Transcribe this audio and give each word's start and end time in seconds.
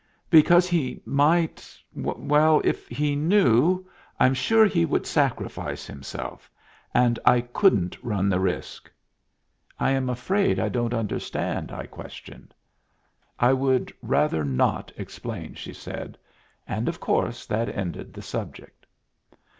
"Because 0.31 0.67
he 0.67 0.99
might 1.05 1.77
well, 1.93 2.59
if 2.63 2.87
he 2.87 3.15
knew, 3.15 3.85
I'm 4.19 4.33
sure 4.33 4.65
he 4.65 4.83
would 4.83 5.05
sacrifice 5.05 5.85
himself; 5.85 6.49
and 6.91 7.19
I 7.23 7.41
couldn't 7.41 8.03
run 8.03 8.27
the 8.27 8.39
risk." 8.39 8.91
"I 9.79 9.91
am 9.91 10.09
afraid 10.09 10.57
I 10.59 10.69
don't 10.69 10.95
understand?" 10.95 11.71
I 11.71 11.85
questioned. 11.85 12.55
"I 13.37 13.53
would 13.53 13.93
rather 14.01 14.43
not 14.43 14.91
explain," 14.97 15.53
she 15.53 15.71
said, 15.71 16.17
and 16.67 16.89
of 16.89 16.99
course 16.99 17.45
that 17.45 17.69
ended 17.69 18.11
the 18.15 18.23
subject. 18.23 18.87